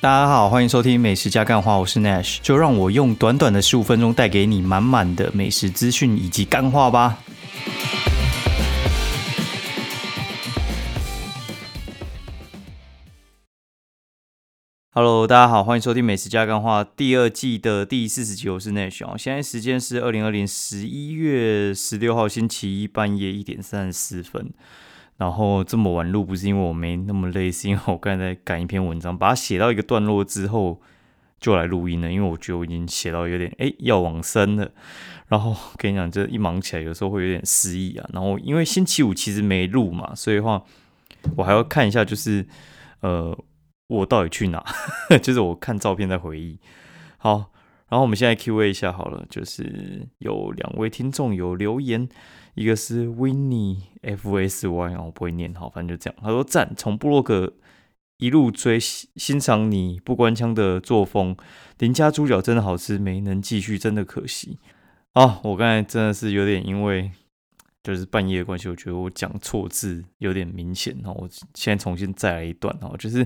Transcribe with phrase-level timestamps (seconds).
[0.00, 7.18] 大家好，欢迎收听美食加干话，我是 Nash，就让我用短短的十五分钟带给你满满的美食资讯以及干话吧。
[14.92, 19.18] Hello，大家好，欢迎收听美食加干话第二季的第四十集，我是 Nash 哦。
[19.18, 24.52] 现在时间是二零二零十一月十六号星期一半夜一点三十四分。
[25.18, 30.80] 然后这么晚录不是因为我没那么累，是因为我刚才在赶一篇文章，把它写到一个段落之后
[31.40, 32.10] 就来录音了。
[32.10, 34.70] 因为我觉得我已经写到有点哎要往生了。
[35.26, 38.08] 然后跟你讲，这一忙起来有时候会有点失忆啊。
[38.12, 40.62] 然后因为星期五其实没录嘛，所以话
[41.36, 42.46] 我还要看一下，就是
[43.00, 43.36] 呃
[43.88, 44.64] 我到底去哪？
[45.20, 46.60] 就是我看照片在回忆。
[47.16, 47.50] 好，
[47.88, 52.08] 然后我们现在 Q&A 一下好了，就是有两位听众有留言。
[52.58, 56.18] 一个是 Winnie F S Y 我不会念好，反正就这样。
[56.20, 57.54] 他说赞，从布洛克
[58.16, 61.36] 一路追欣赏你不关腔的作风，
[61.78, 64.58] 邻家猪脚真的好吃，没能继续，真的可惜。
[65.12, 67.12] 啊，我刚才真的是有点因为
[67.84, 71.12] 就是半夜的关系，我觉得我讲错字有点明显哦。
[71.16, 73.24] 我现在重新再来一段哦，就是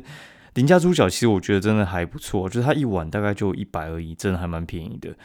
[0.53, 5.17] 邻家猪脚，其实我觉得真的还不错，就是它一碗大概就一百而已，真的还蛮便宜的。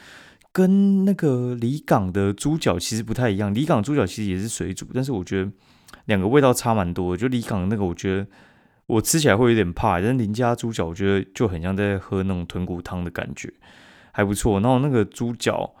[0.58, 5.52] 跟那个离港的猪脚其实不太一样，离港猪脚其实也是水煮，但是我觉得
[6.06, 7.16] 两个味道差蛮多。
[7.16, 8.26] 就离港那个，我觉得
[8.86, 13.52] 我吃起来会有点怕，但是林家猪脚我觉得就很像在喝那种豚骨汤的感觉，
[14.10, 14.58] 还不错。
[14.58, 15.72] 然后那个猪脚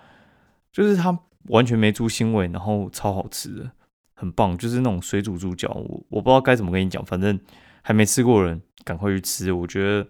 [0.72, 3.68] 就是它完全没猪腥味，然后超好吃的，
[4.14, 4.56] 很棒。
[4.56, 7.36] 就是那种水煮猪脚，我我不知道该怎么跟你讲，反正
[7.82, 10.06] 还没吃过人赶快去吃，我觉得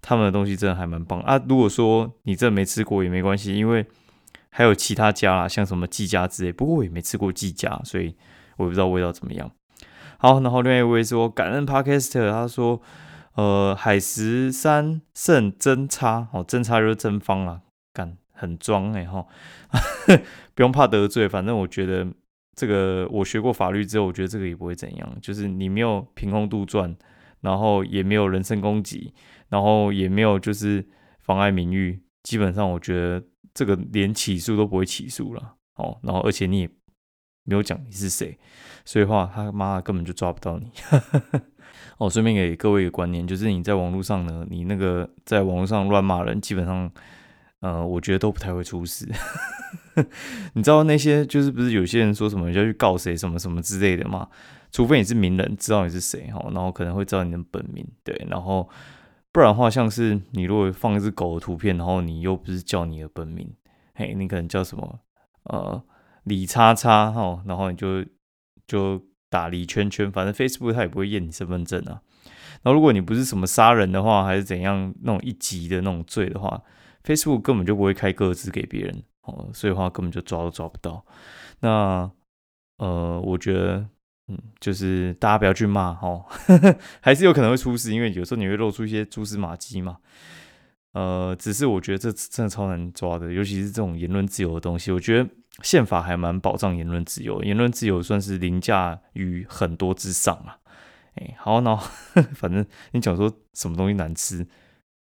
[0.00, 1.42] 他们的东西真的还蛮棒啊。
[1.48, 3.84] 如果说你真的没吃过也没关系，因为
[4.54, 8.14] 还有其他家啦，像什么季家之类，不过我也没吃过季家，所以
[8.58, 9.50] 我也不知道味道怎么样。
[10.18, 12.82] 好，然后另外一位说感恩 Podcaster，他说，
[13.34, 17.62] 呃，海石三胜真差，哦，真差就是真方啊，
[17.94, 19.24] 干很装哎哈，
[20.54, 22.06] 不用怕得罪，反正我觉得
[22.54, 26.94] 这个我学过法律之后，我觉得这个也不会怎样，就是你没有凭空杜撰，
[27.40, 29.14] 然后也没有人身攻击，
[29.48, 30.86] 然后也没有就是
[31.20, 33.24] 妨碍名誉，基本上我觉得。
[33.54, 36.68] 这个连起诉都不会起诉了哦，然后而且你也
[37.44, 38.38] 没有讲你是谁，
[38.84, 40.70] 所以话他妈根本就抓不到你
[41.98, 42.08] 哦。
[42.08, 46.90] 顺便给各位一个观念，就是你在网络上呢，你那个在网络上乱骂人，基本上
[47.60, 49.08] 呃，我觉得都不太会出事。
[50.54, 54.28] 你知道那些就是不是有些人说什么要去告谁什么什么之类的吗？
[54.70, 58.68] 除非你是名人，知道你是谁哈，然后可能会知道你的本名，对，然后。
[59.32, 63.50] 不然的话，像是你如果放一只狗的图片，然后你又不是叫你的本名，
[63.94, 65.00] 嘿，你可能叫什么
[65.44, 65.82] 呃
[66.24, 68.04] 李叉叉哈，然后你就
[68.66, 72.02] 就打李圈圈，反正 Facebook 它也不会验你身份证啊。
[72.62, 76.62] 然后如果你不是什么杀人的话，还是怎样那种一级的那种罪的话
[77.02, 81.04] ，Facebook 根本就不会开个资给别人哦，所以话根本就抓都抓不到。
[81.60, 82.10] 那
[82.76, 83.88] 呃，我觉得。
[84.28, 86.24] 嗯，就是大家不要去骂哦，
[87.00, 89.98] 还是有可能会出事，因为有时候你会露出一些蛛丝马迹嘛。
[90.92, 94.92] 呃，只是我觉得这真的超难抓的，尤其是这种言论自由的东西。
[94.92, 95.28] 我觉得
[95.62, 100.58] 宪法还蛮保障言论自由，言论自由算是凌驾于很多之上啊。
[101.14, 101.74] 哎，好，那
[102.36, 104.46] 反正你讲说什么东西难吃，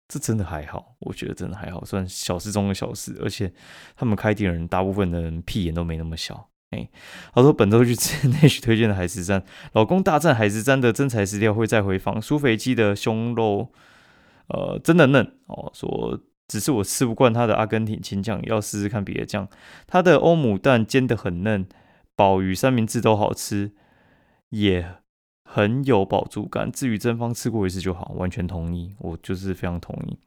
[0.08, 3.16] 这真的还好，我觉得真的还好，算小事中的小事。
[3.22, 3.52] 而且
[3.96, 6.48] 他们开店的人，大部分的人屁眼都没那么小。
[6.70, 6.88] 哎，
[7.32, 9.42] 他说本周去吃 那许推荐的海石山，
[9.72, 13.72] 老公大战海石山的真材实料会再回放，苏肥鸡的胸肉，
[14.48, 15.70] 呃，真的嫩哦。
[15.72, 19.48] 说只是我吃不惯他的阿根廷青酱，要试试看别的酱。
[19.86, 21.66] 他的欧姆蛋煎的很嫩，
[22.14, 23.72] 鲍鱼三明治都好吃，
[24.50, 24.96] 也
[25.44, 26.70] 很有饱足感。
[26.70, 30.18] 至于真方吃过一次就好，完全同意，我就是非常同意。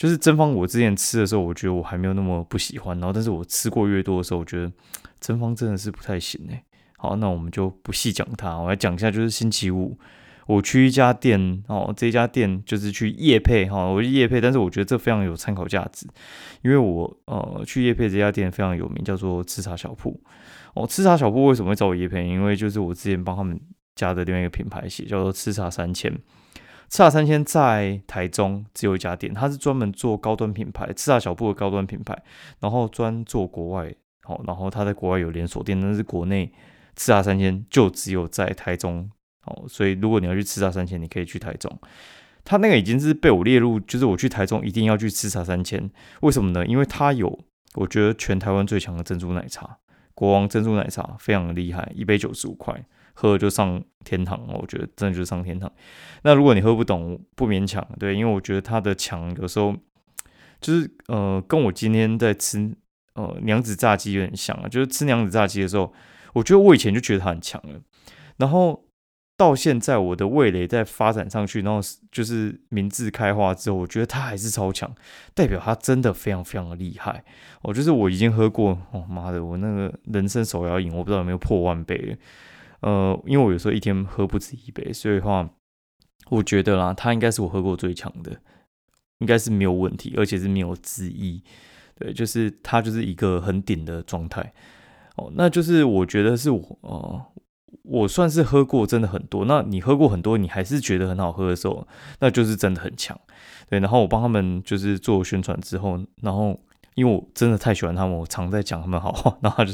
[0.00, 4.72] 就是真方，我之前吃的时候，我觉得我还没有那么不喜欢，然后但是我吃过越多的时候，我觉得
[5.20, 6.64] 真方真的是不太行哎。
[6.96, 9.98] 好，那我们就不细讲它，我来讲一下，就是星期五
[10.46, 16.06] 我去一家店哦，这家店就是去夜配哈，我去夜配，但是我觉得这非常有参考价值，
[16.62, 20.18] 因为我呃去夜配这家店非常有名，叫做吃茶小铺
[20.72, 20.86] 哦。
[20.86, 22.26] 吃茶小铺为什么会找我夜配？
[22.26, 23.60] 因为就是我之前帮他们
[23.96, 26.10] 家的另外一个品牌写，叫做吃茶三千。
[26.90, 32.20] 吃茶三千在台中只有一家店，它是专门做高端品牌，吃茶小铺的高端品牌，
[32.58, 33.94] 然后专做国外，
[34.24, 36.52] 好，然后它在国外有连锁店，但是国内
[36.96, 39.08] 吃茶三千就只有在台中，
[39.46, 41.78] 哦，所以如果你要去吃茶三千，你可以去台中。
[42.42, 45.88] 它那个已经是被我列入，就是我去台中一定要去吃茶三千，
[46.22, 46.66] 为什么呢？
[46.66, 47.38] 因为它有
[47.76, 49.78] 我觉得全台湾最强的珍珠奶茶，
[50.12, 52.84] 国王珍珠奶茶非常的厉害，一杯九十五块，
[53.20, 55.70] 喝就上天堂，我觉得真的就是上天堂。
[56.22, 59.76] 那如果你喝不懂，不勉强，对，因为我觉得它的强有时候
[60.60, 62.74] 就是呃，跟我今天在吃
[63.14, 65.92] 呃娘子炸鸡有点像啊，就是吃娘子炸鸡的时候，
[66.32, 67.80] 我觉得我以前就觉得它很强了，
[68.38, 68.86] 然后。
[69.40, 71.80] 到现在，我的味蕾在发展上去，然后
[72.12, 74.94] 就是明智开花之后，我觉得它还是超强，
[75.32, 77.24] 代表它真的非常非常的厉害。
[77.62, 82.18] 哦，就是我已经喝过，哦妈的，我那个人生手摇饮，我不知道有没有破万杯。
[82.80, 85.48] 呃，因为我有时候一天喝不止一杯，所以话，
[86.30, 88.40] 我觉得啦，它应该是我喝过最强的，
[89.18, 91.42] 应该是没有问题，而且是没有之一。
[91.94, 94.52] 对，就是它就是一个很顶的状态。
[95.16, 97.26] 哦，那就是我觉得是我，呃。
[97.84, 101.86] 我算是喝过真的很多，那你喝过很多，你还是觉得很好喝的时候，
[102.18, 103.18] 那就是真的很强，
[103.68, 103.78] 对。
[103.78, 106.58] 然后我帮他们就是做宣传之后，然后
[107.00, 109.72] 因为我真的太喜欢他们，我常在讲他们好话，然后就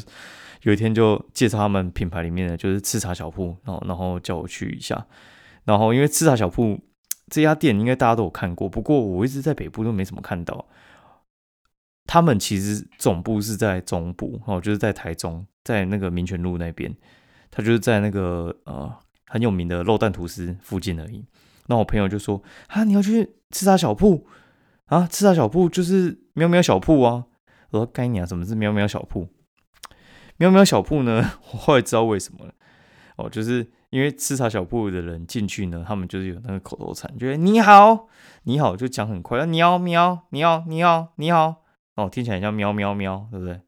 [0.62, 5.06] 有一天就介绍他们品牌里面的就是吃茶小铺，然后然后叫我去一下，
[5.64, 6.78] 然后因为吃茶小铺
[7.28, 10.64] 这家店应该大家都有看过，不过我一直在北部都没怎么看到，
[12.06, 16.94] 他们其实总部是在中部哦，就是在台中，在那个民权路那边。
[17.49, 18.93] 他就是在那个呃
[19.28, 21.25] 很有名的肉蛋吐司附近而已。
[21.69, 24.26] 那我朋友就说：“啊，你要去吃茶小铺
[24.86, 25.06] 啊？
[25.06, 27.26] 吃茶小铺就是喵喵小铺啊。”
[27.70, 29.28] 我说：“该你啊，什么是喵喵小铺？
[30.36, 31.32] 喵喵小铺呢？
[31.52, 32.54] 我后来知道为什么了。
[33.16, 38.08] 哦，就是因为吃茶小铺的人进去呢，他们就是有那个口头禅，就是你好，
[38.44, 41.64] 你好就讲很快，喵喵，你好，你好，你好，
[41.96, 43.60] 哦，听起来像喵喵喵，对不对？”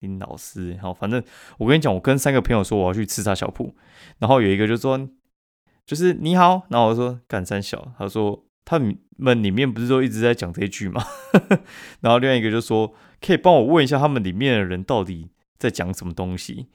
[0.00, 1.24] 林老师，好，反正
[1.56, 3.74] 我跟你讲，我跟三个朋友说我要去吃茶小铺，
[4.18, 5.08] 然后有一个就说，
[5.86, 8.78] 就是你好，然后我说干三小，他说他
[9.16, 11.04] 们里面不是都一直在讲这句吗？
[12.00, 16.68] 然后另外一个就说，可以帮我问一下他们里面的人到底在讲什么东西？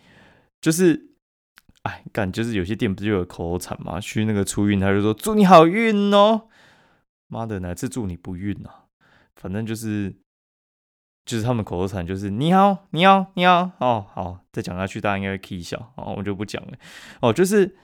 [0.61, 1.11] 就是，
[1.83, 3.99] 哎，干，就是有些店不是有口头禅吗？
[3.99, 6.47] 去那个出运，他就说祝你好运哦，
[7.27, 8.85] 妈的，哪次祝你不运啊？
[9.35, 10.15] 反正就是。
[11.25, 16.73] 就是他们口头禅，就是你好，你好，你好，哦，好，再讲下去大家应该会 k 笑，哦，我就不讲了，
[17.21, 17.77] 哦，就是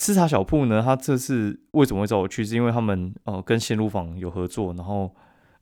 [0.00, 5.14] 吃茶小铺呢，他这次为什么会找我去，是因为他们哦跟鲜乳坊有合作，然后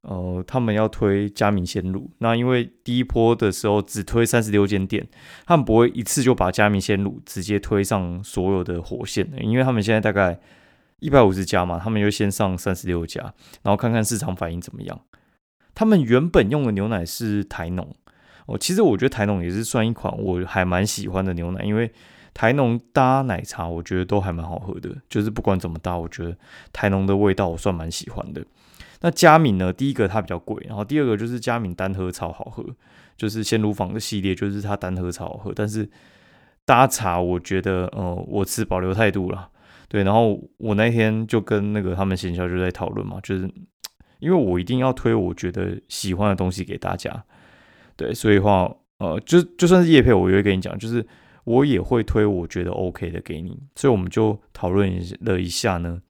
[0.03, 5.05] 呃他们要推加明鲜乳，那因为第一波的时候只推三十六间店，
[5.45, 10.39] 他们不会一次就把加明鲜乳直接推上所有的火线的，因为他们现在大概
[11.01, 13.21] 一百五十家嘛，他们就先上三十六家，
[13.65, 15.01] 然后看看市场反应怎么样。
[15.75, 17.93] 他们原本用的牛奶是台农
[18.47, 21.91] 哦，其实我觉得台农也是算一款我还蛮喜欢的牛奶，因为
[22.39, 26.37] 台农搭奶茶我觉得都还蛮好喝的，就是不管怎么搭，我觉得
[26.73, 28.41] 台农的味道我算蛮喜欢的。
[29.01, 32.65] 那佳敏呢，第一个它比较贵，然后第二个就是佳敏单喝超好喝，
[33.17, 35.91] 就是鲜乳坊的系列，就是它单喝超好喝，但是
[36.65, 39.51] 搭茶我觉得呃我持保留态度了，
[39.89, 43.51] 对，然后我那天就跟那个他们行销就在讨论嘛，就是。
[44.21, 47.25] 因为我一定要推我觉得喜欢的东西给大家，
[47.95, 48.69] 对，所以话，
[48.99, 51.07] 呃，就就算是叶配，我也会跟你讲，就是
[51.49, 56.01] 我也会推我觉得 OK 的给你，所以我们就讨论了一下呢。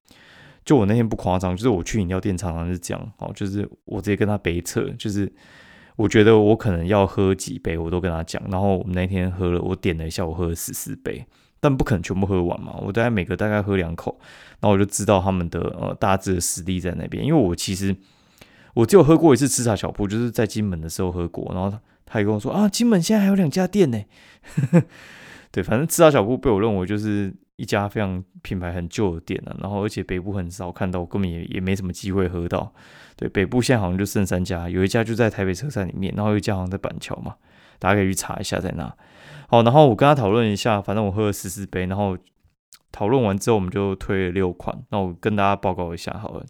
[0.65, 5.33] 就我那天不夸张，就是我去饮料店常常是这样，哦，就是我直接跟他杯测，就是
[5.97, 8.43] 我觉得我可能要喝几杯，我都跟他讲。
[8.51, 11.25] 然后我们那天喝了，我点了一下，我喝了十四杯。
[11.61, 14.17] 但不可能全部喝完嘛，我大概每个大概喝两口，
[14.61, 17.25] 然后我就知道他们的呃大致的实力在那边。
[17.25, 17.97] 因为我其实
[18.75, 23.99] 我只有喝过一次吃茶小铺，就是在金门的时候喝过，然后他他也跟我说啊，金门现在还有两家店呢。
[25.51, 32.73] 对，反正吃茶小铺被我认为就是一家非常品牌很旧的店了，然后而且北部很少看到，我根本也也没什么机会喝到。
[33.17, 37.35] 对，北部现在好像就剩三家，有一家就在台北车站里面，然后有一家好像在板桥嘛，
[37.79, 38.95] 大家可以去查一下在哪。
[39.49, 42.17] 好，然后我跟他讨论一下，反正我喝了十四杯，然后
[42.93, 44.85] 讨论完之后，我们就推了六款。
[44.91, 46.45] 那我跟大家报告一下，好了，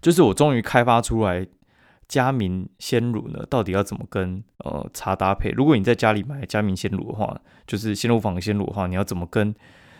[0.00, 1.46] 就是我终于开发出来
[2.08, 5.50] 佳明鲜乳呢，到底要怎么跟呃茶搭配？
[5.50, 7.40] 如果你在家里买佳明鲜乳的话，
[7.72, 9.54] 就是鲜乳坊鲜乳的话，你要怎么跟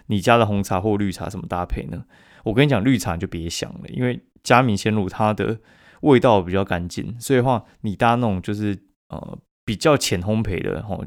[0.09, 2.05] 你家的红茶或绿茶怎么搭配呢？
[2.45, 5.59] 我跟你讲，绿茶就别想了，因为佳明鲜乳它的
[6.02, 11.02] 味道比较干净，所以的话你搭那种就是呃比较浅烘焙的吼。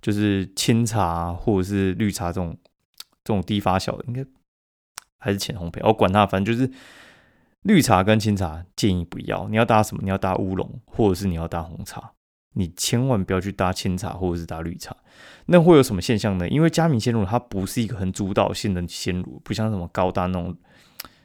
[0.00, 2.56] 就是清茶或者是绿茶这种
[3.24, 4.24] 这种低发酵的，应该
[5.18, 5.84] 还是浅烘焙。
[5.84, 6.70] 我管它，反正就是
[7.62, 9.48] 绿茶跟清茶建议不要。
[9.48, 10.02] 你要搭什么？
[10.04, 12.12] 你要搭乌龙，或者是你要搭红茶。
[12.54, 14.96] 你千万不要去搭清茶或者是搭绿茶。
[15.46, 16.48] 那会有什么现象呢？
[16.48, 20.56] 因为加明鲜乳它不是一个很主导性的鲜乳，不像什么高大那种。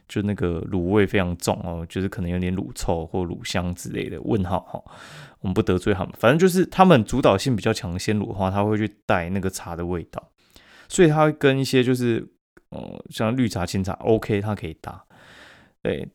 [0.06, 4.20] 就那个卤味非常重哦，就是可能有点卤臭或卤香之类的。
[4.20, 4.78] 问号哈，
[5.40, 6.12] 我们不得罪他们。
[6.18, 10.30] 反正就是他们主导性比较强的鲜乳的话，它会去带那个茶的味道。
[10.90, 12.22] 所以它跟一些就是
[12.68, 15.02] 呃像绿茶、清茶，OK，它可以搭。
[15.82, 16.06] 对，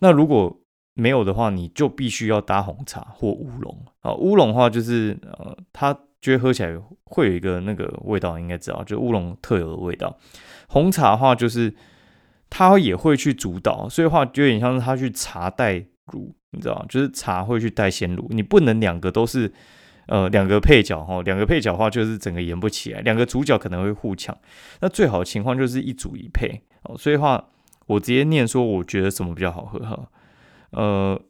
[0.00, 0.60] 那如果
[0.98, 4.12] 没有的话，你就必须要搭红茶或乌龙啊。
[4.14, 10.18] 乌龙的话就是呃，它觉得喝起来会有一个那个味道，应该知道，就乌龙特有的味道。
[10.66, 11.72] 红茶的话就是
[12.50, 15.74] 它也会去主导，所以话就有点像是它去茶带
[16.12, 19.52] 乳，你知道就是茶会去带鲜乳，你不能两个都是
[20.08, 24.36] 呃两个配角哈，两个配角的话就是整个演不起来，两个主角可能会互抢。
[24.80, 26.98] 那最好的情况就是一组一配哦。
[26.98, 27.50] 所以话
[27.86, 30.10] 我直接念说，我觉得什么比较好喝哈。
[30.70, 31.20] 呃，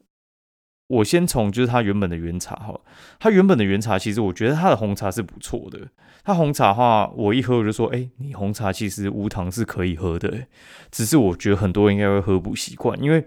[0.88, 2.80] 我先从就是它原本的原茶哈，
[3.18, 5.88] 它原本的原茶其实我觉得它的红茶是不错的。
[6.24, 10.46] 它红茶的话，我一喝我就说，哎，你红茶其实无糖是可以喝的，
[10.90, 13.24] 只是我觉得很多人应该会喝不习惯，因为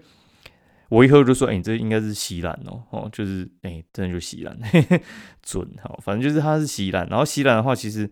[0.88, 4.56] 我一喝就说，哎，你这应该是西兰哦，哦，就是哎，真的就西兰，
[5.42, 7.08] 准好，反正就是它是西兰。
[7.08, 8.08] 然后西兰的话，其实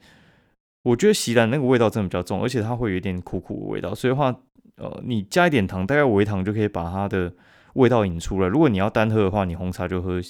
[0.83, 4.35] 我觉得西兰那个味道真的比较重，而且它会有一点苦苦的味道，所以话，
[4.77, 7.33] 呃，你加一点糖，大概微糖就可以把它的。
[7.75, 8.49] 味道引出来。
[8.49, 10.21] 如果你要单喝的话，你红茶就喝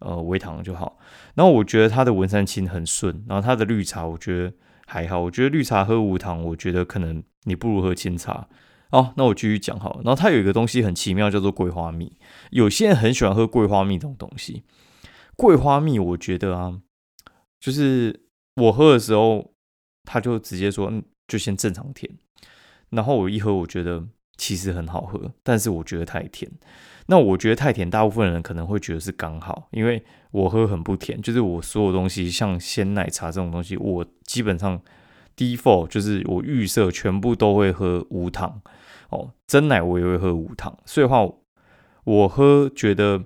[0.00, 0.98] 呃微糖就好。
[1.34, 4.52] 然后我觉得它的文山青很顺，然后它的绿茶我觉得
[4.86, 5.20] 还好。
[5.20, 8.48] 我觉得绿茶喝无糖，我觉得可能你不如喝清茶。
[8.90, 10.00] 哦，那我继续讲好。
[10.04, 12.16] 然后它有一个东西很奇妙，叫做桂花蜜。
[12.50, 14.64] 有些人很喜欢喝桂花蜜这种东西。
[15.36, 16.80] 桂花蜜我觉得啊，
[17.58, 19.52] 就是我喝的时候，
[20.04, 22.10] 他就直接说，嗯，就先正常甜。
[22.90, 24.04] 然后我一喝，我觉得。
[24.36, 26.50] 其实很好喝，但是我觉得太甜。
[27.06, 34.80] 那我觉得太甜，大部分人可能会觉得是刚好，因为我喝很不甜，就是我所有东西，像鲜奶茶这种东西，我基本上
[35.36, 38.62] default 就是我预设全部都会喝无糖
[39.10, 40.78] 哦，真奶我也会喝无糖。
[40.86, 41.28] 所以话，
[42.04, 43.22] 我喝觉得，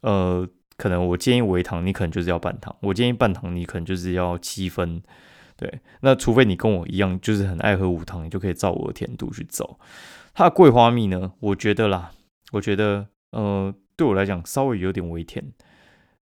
[0.00, 5.00] 呃，可能我建议微糖，你可能就是要半糖；我建议半糖，你可能就是要七分。
[5.54, 9.78] 对，那除非你跟我一样，就是很爱喝无糖，你就可以照我的甜度去走。
[10.34, 11.32] 它的桂花蜜呢？
[11.40, 12.12] 我觉得啦，
[12.52, 15.44] 我觉得呃，对我来讲稍微有点微甜，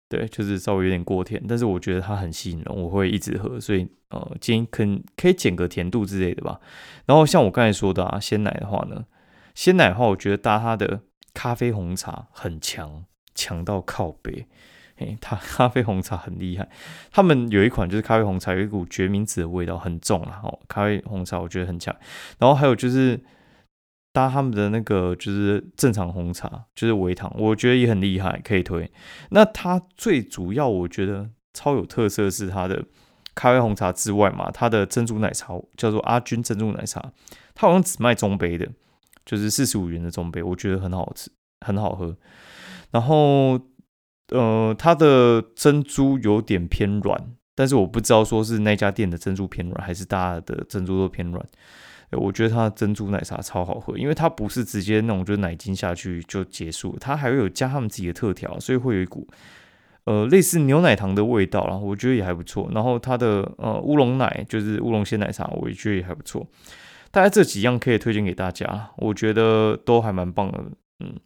[0.09, 1.43] 对，就是稍微有点过甜。
[1.47, 3.59] 但是我觉得它很吸引人，我会一直喝。
[3.59, 4.83] 所以呃，建议可
[5.15, 6.59] 可以减个甜度之类的吧。
[7.05, 9.05] 然后像我刚才说的啊，鲜奶的话呢，
[9.53, 11.01] 鲜奶的话，我觉得搭它的
[11.35, 14.47] 咖啡红茶很强，强到靠背。
[14.95, 16.67] 嘿，它 咖啡红茶很厉害。
[17.11, 20.41] 他们有一款就是咖啡红茶，有一股决明子的味道，很重啊。
[20.43, 21.95] 哦，咖啡红茶我觉得很强。
[22.39, 23.19] 然后还有就是。
[24.13, 28.89] 搭他们的那个就是正常红茶，就是微糖，我觉得也很厉害，可以推。
[29.31, 32.85] 那它最主要我觉得超有特色是它的
[33.33, 37.11] 咖啡红茶之外嘛，它的珍珠奶茶叫做阿君珍珠奶茶，
[37.55, 38.69] 它好像只卖中杯的，
[39.25, 41.31] 就是四十五元的中杯，我觉得很好吃，
[41.65, 42.15] 很好喝。
[42.91, 43.59] 然后
[44.29, 51.43] 呃，它的珍珠有点偏软，但是我不知道说是那家店的珍珠偏软，还是大家的珍珠都偏软。
[52.15, 59.27] 我觉得它的珍珠奶茶超好喝，因为它不是直接那种就是奶精下去就结束，它还会有加他们自己的特调，所以会有一股
[60.05, 62.69] 呃类似牛奶糖的味道然后我觉得也还不错。
[62.73, 66.47] 然后它的呃乌龙奶就是乌龙鲜奶茶，我也觉得也还不错。
[67.11, 70.63] 大概这几样可以推荐给大家，我觉得都还蛮棒的。
[70.99, 71.19] 嗯，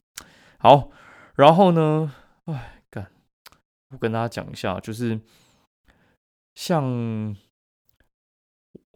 [0.59, 0.89] 好，
[1.35, 2.11] 然后呢，
[2.45, 3.07] 哎，干，
[3.91, 5.19] 我跟大家讲一下，就是
[6.55, 7.35] 像。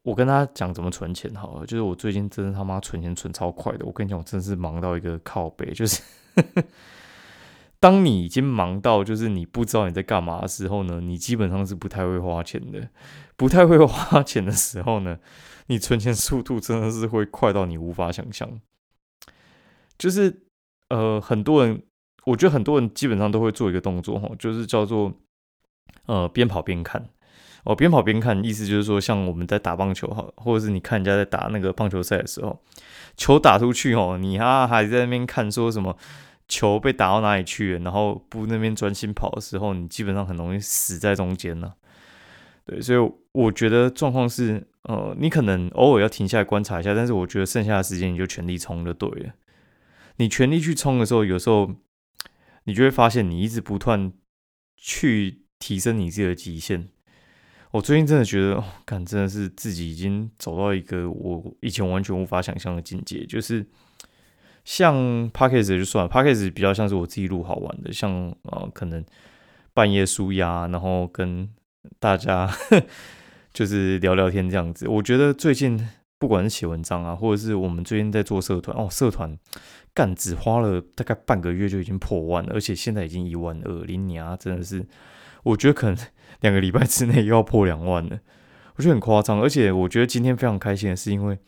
[0.04, 3.86] 我跟他讲怎么存钱好了，就是我最近真的他妈存钱存超快的。
[3.86, 6.02] 我跟你讲，我真是忙到一个靠背，就是
[7.80, 12.90] 当你已经忙到就是你不知道你在干嘛的时候呢，你基本上是不太会花钱的。
[13.36, 15.18] 不太会花钱的时候呢，
[15.66, 18.60] 你存钱速度真的是会快到你无法想象。
[19.98, 20.44] 就是
[20.90, 21.82] 呃，很多人，
[22.26, 25.12] 我觉得很多人基本上都会做一个动作哈，就是叫做
[26.06, 27.10] 呃边跑边看。
[27.64, 32.60] 哦，边跑边看，意思就是说，像我们在打棒球哈，或者是你看人家在打那个棒球赛的时候，
[33.16, 35.96] 球打出去哦，你哈还在那边看，说什么
[36.48, 41.74] 球被打到哪里去了，然后不那边专心跑的时候，你基本上很容易死在中间呢。
[42.66, 49.34] 对，所以我觉得状况是，呃，你可能偶尔要停下来观察一下，但是我觉得剩下的时间你就全力冲就对了。
[50.18, 51.72] 你全力去冲的时候，有时候
[52.64, 54.12] 你就会发现，你一直不断
[54.78, 56.90] 去提升你自己的极限。
[57.72, 63.26] 我最近真的觉得，感真的是自己已经走到一个我以前完全无法想象的境界。
[63.26, 63.66] 就是
[64.66, 64.94] 像
[65.34, 66.50] p a c k a g e 就算了 p a c k a g e
[66.50, 68.12] 比较像是我自己录好玩的，像
[68.44, 69.04] 呃可能
[69.74, 71.50] 半夜舒压，然后跟
[71.98, 72.50] 大家
[73.54, 74.88] 就是聊聊天这样子。
[74.90, 79.38] 我觉得最近不管是写文章啊，或者是我们最近在做社团哦，社团
[79.94, 84.86] 干只花了大概半个月就已经破万了，而且现在已经一万二，零年啊，真的是。
[85.44, 85.98] 我觉得可能
[86.42, 88.20] 两个礼拜之内又要破两万了，
[88.76, 89.42] 我觉得很夸张。
[89.42, 91.40] 而且我觉得今天非常开心的是，因为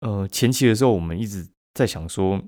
[0.00, 2.38] 呃前期的时候我们一直在想说，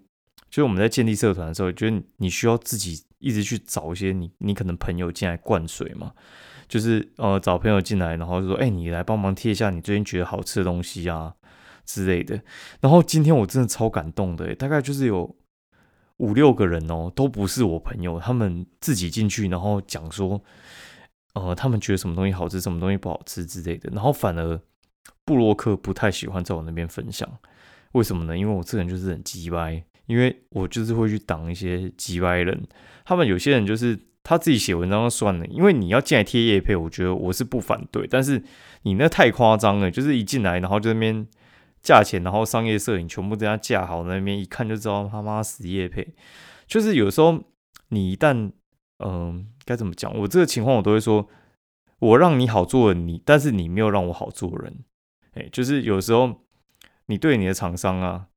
[0.50, 6.12] 就是我们在建立社团的时候，觉得你需要自己一直去找一些你你可能朋友进来灌水嘛，
[6.69, 11.35] 就是呃找朋友进来，然后就说，哎，你来帮忙贴一下你最近觉得好吃的东西啊
[11.85, 12.41] 之类的。
[12.81, 15.37] 然后今天我真的超感动的，大概就是有。
[16.19, 20.43] 五六个人哦，都不是我朋友，他们自己进去，然后讲说，
[21.37, 23.90] 呃，他们觉得什么东西好吃，什么东西不好吃之类的。
[23.93, 24.61] 然后反而
[25.25, 27.28] 布洛克不太喜欢在我那边分享，
[27.93, 28.37] 为什么呢？
[28.37, 32.66] 因为我这个人就是很急歪，因为我就是会去挡一些急歪人。
[33.05, 38.43] 他们有些人就是他自己写文章算了，因为你要进来贴叶配，我觉得我是不反对，但是
[38.83, 41.26] 你那太夸张了，就是一进来然后就那边。
[41.83, 46.14] 价钱，然后商业摄影全部都要架好，那边一看就知道他妈死业配。
[46.66, 47.40] 就是有时候
[47.90, 48.50] 你一旦，
[48.99, 50.16] 嗯，该怎么讲？
[50.20, 51.28] 我这个情况我都会说，
[51.99, 54.85] 我让你好做你，但是你没有让我好做人。
[55.35, 56.46] 哎，就是有时候
[57.06, 58.28] 你对你的厂商啊，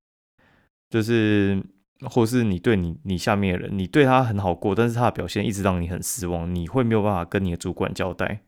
[0.89, 1.63] 就是
[2.01, 8.41] 或是你对你你下面的人，你对他很好过，但是他的表现一直让你很失望，你会没有办法跟你的主管交代。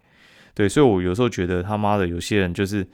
[0.53, 2.89] 对，所以我有时候觉得他妈的有些人就是。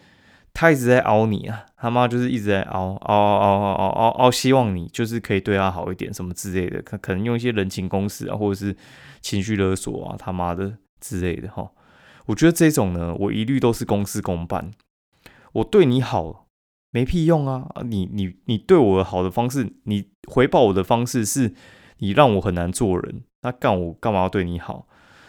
[0.60, 8.76] 他一直在凹你啊，他妈就是一直在凹凹凹凹凹凹凹，希望你就是可以对他好一点什么之类的，可可能用一些人情公式啊，或者是
[9.22, 11.70] 情绪勒索啊，他妈的之类的哈。
[12.26, 14.72] 我觉得这种呢，我一律都是公事公办。
[15.52, 16.48] 我对你好
[16.90, 17.70] 没屁用啊！
[17.84, 21.54] 你你你对我好的方式，你回报我的方式是
[22.00, 24.87] 你让我很难做人，那干我干嘛要对你好？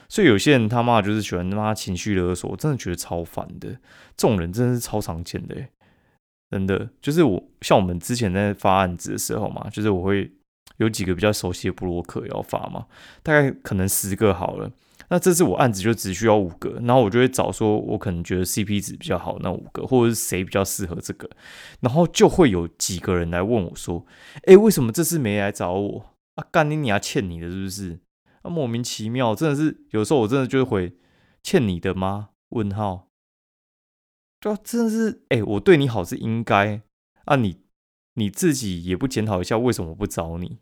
[0.09, 3.69] 所以有些人他妈就是喜欢他妈情绪勒索，我真的觉得超烦的。
[4.17, 5.55] 这种人真的是超常见的，
[6.51, 10.33] 真的就是我像我们之前在发案子的时候嘛，就是我会
[10.79, 12.87] 有几个比较熟悉的布洛克要发嘛，
[13.23, 14.71] 大概可能十个好了。
[15.11, 21.29] 那这次我案子就只需要五个，然后我就会找说我可能觉得 CP 值比较好那五个，或者是谁比较适合这个，
[21.81, 24.05] 然后就会有几个人来问我说
[24.45, 26.15] ：“哎，为什么这次没来找我？
[26.35, 27.99] 啊，干你你要欠你的是不是？”
[28.49, 30.97] 莫名其妙，真的是有时候我真的就会
[31.43, 32.31] 欠你的吗？
[32.51, 33.09] 问号，
[34.41, 36.81] 对，真的是哎，我对你好是应该
[37.27, 37.61] 啊，你
[38.15, 40.59] 你自己也不检讨一下，为什么不找你？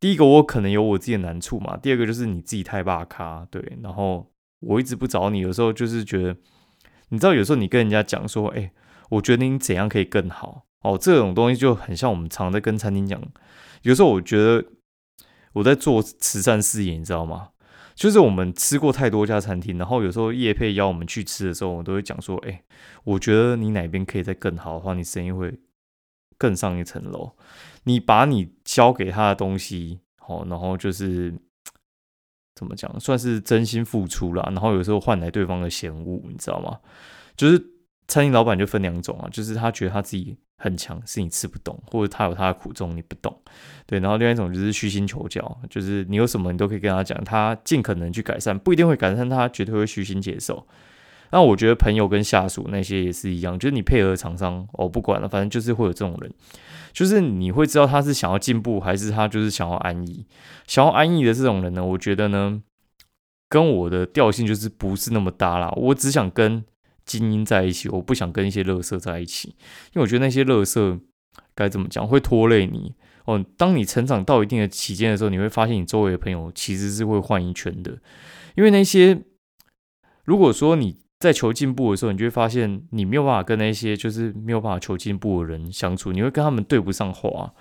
[0.00, 6.36] 第一个我可能有我自己的难处嘛，第二个就是你自己太霸咖，对，然后我一直不找你，有时候就是觉得，
[7.10, 8.72] 你知道，有时候你跟人家讲说，哎，
[9.10, 13.22] 我觉得你怎样可以更好哦，这种东西就很像我们常在跟餐厅讲，
[13.82, 14.64] 有时候我觉得。
[15.54, 17.48] 我在做慈善事业，你知道吗？
[17.94, 22.64] 就是我们吃过太多家餐厅，然后有时候叶佩邀我们去吃的时候，我们都会讲说：“哎，
[23.04, 25.60] 我觉得你哪边可以再更好的话，你生意会
[26.36, 27.32] 更上一层楼。
[27.84, 31.32] 你把你交给他的东西，好，然后就是
[32.56, 36.80] 怎么讲，算是真心付出了，然后有时候换来对方的嫌恶，你知道吗？
[37.36, 37.64] 就是
[38.08, 40.36] 餐厅老板就分两种啊，就是他觉得他自己。
[40.56, 43.36] 很强是你吃不懂，或者他有他的苦衷你不懂，
[43.86, 43.98] 对。
[43.98, 50.66] 然后另外一种就是虚心求教，就是你有什么你都可以跟他讲，他尽可能去改善，不一定会改善，他绝对会虚心接受。
[51.32, 56.32] 那我觉得朋友跟下属那些也是一样，就是你配合厂商，我不管了，反正就是会有这种人，
[56.92, 60.24] 就是你会知道他是想要进步，还是他就是想要安逸。
[60.68, 62.62] 想要安逸的这种人呢，我觉得呢，
[63.50, 65.70] 跟我的调性就是不是那么搭啦。
[65.76, 66.64] 我只想跟。
[67.04, 70.98] 精英在一起，我不想跟一些乐色在一起，因为我觉得那些乐色
[71.54, 72.94] 该怎么讲会拖累你
[73.26, 73.44] 哦。
[73.56, 77.98] 当你成长到一定的期间的时候，你会发现你周围的朋友其实是会换一圈的，
[78.56, 79.22] 因为那些
[80.24, 87.54] 如果说你在求进步的时候，你就会发现你没有办法跟那些就是没有办法求进步的人相处，你会跟他们对不上话，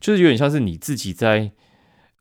[0.00, 1.52] 就是有点像是你自己在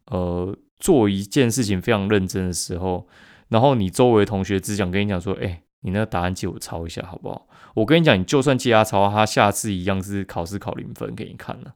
[0.08, 3.08] 呃做一件事情非常认真的时候，
[3.50, 5.62] 然后你周围同学只想跟你讲说，哎。
[5.86, 7.48] 你那个答案借我抄一下好不好？
[7.76, 11.76] 我跟你讲，你就算借他抄，他下次一样是考试考零分给你看了。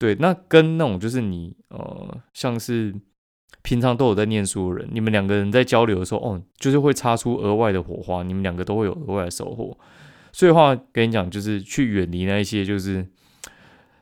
[0.00, 2.92] 对，那跟那种就是你呃，像是
[3.62, 9.78] 平常都有在念书的人，你们两个人在交流的时候，哦，就是会擦出额外的火花，你们两个都会有额外的收获。
[10.32, 13.06] 所以话跟你讲，就是去远离那一些就是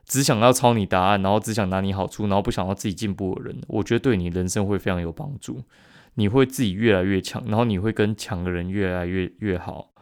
[0.06, 5.62] 只想要抄你答案，然后只想拿你好处，然后不想要自己进步的人，我觉得对你人生会非常有帮助。
[6.14, 9.92] 你会自己越来越强，然后你会跟强的人越来越越好。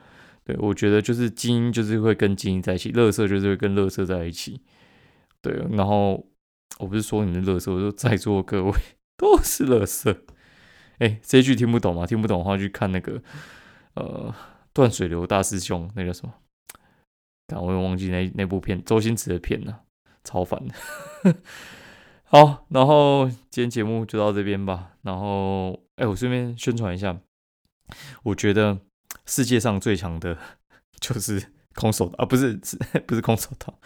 [0.45, 4.63] 对我觉得就是精英就是会跟精英在一起，乐色就是会跟乐色在一起。
[5.41, 6.27] 对，然后
[6.79, 8.73] 我不是说你们乐色，我说在座各位
[9.17, 10.25] 都是乐色。
[10.99, 12.07] 哎，这句听不懂吗？
[12.07, 13.23] 听不懂的话去看那个
[13.95, 14.35] 呃
[14.73, 16.35] 断水流大师兄，那个什么？
[17.47, 19.83] 但我也忘记那那部片，周星驰的片了，
[20.25, 21.35] 超烦的。
[22.33, 24.93] 好，然后今天节目就到这边吧。
[25.03, 27.19] 然后，哎，我顺便宣传一下，
[28.23, 28.79] 我觉得
[29.27, 30.39] 世界上最强的
[31.01, 32.57] 就是空手啊，不是
[33.05, 33.81] 不是空手道，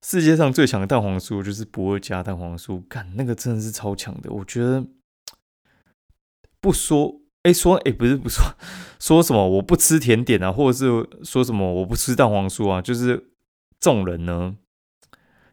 [0.00, 4.86] 世界上最强的蛋黄酥就是不二家蛋黄酥，干那个真的是超强的，我觉得
[6.60, 8.44] 不说哎说哎不是不说
[9.00, 13.32] 说什么我不吃甜点啊，或者是说什么我不吃蛋黄酥啊，就是
[13.80, 14.56] 众人呢。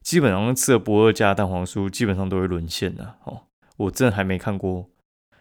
[0.04, 3.44] 基本上吃了不二家蛋黄酥，基本上都会沦陷的哦。
[3.78, 4.90] 我真的还没看过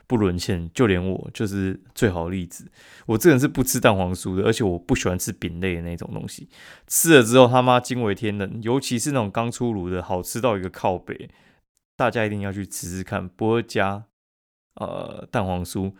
[0.06, 2.70] 不沦陷，就连我就是最好的例子。
[3.06, 6.48] 我这人是不吃蛋黄酥的，而且我不喜欢吃饼类的那种东西。
[6.86, 11.28] 吃了之后他妈惊为天人，尤其是那种刚出炉的，好吃到一个靠北，
[11.96, 14.04] 大家一定要去吃吃看不二家
[14.76, 15.92] 呃蛋黄酥。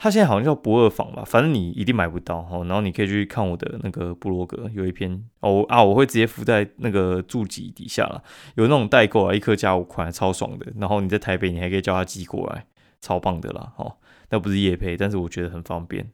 [0.00, 2.58] 他现在好像叫不二坊吧，反正你一定买不到哈。
[2.64, 8.22] 然后你可以去看我的那个部落格，有一篇哦啊，我会直接附在那个注记底下了。
[8.54, 10.66] 有那种代购啊，一颗加五块，超爽的。
[10.78, 12.64] 然后你在台北，你还可以叫他寄过来，
[13.00, 13.72] 超棒的啦。
[13.76, 13.96] 哦，
[14.30, 16.08] 那不是夜配，但是我觉得很方便。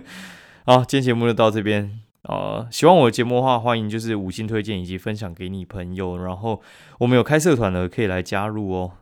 [0.64, 2.66] 好，今天节目就到这边啊。
[2.70, 6.16] 喜欢我的节目的话，欢迎就是五星推荐以及分享给你朋友。
[6.16, 6.62] 然后
[7.00, 8.92] 我们有开社团的，可以来加入哦。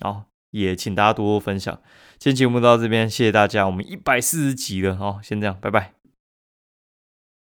[0.00, 0.24] 好。
[0.52, 1.78] 也请大家多多分享。
[2.20, 3.64] 今天节目到这边，谢谢大家。
[3.64, 5.99] 我们一百四十集了，好，先这样，拜拜。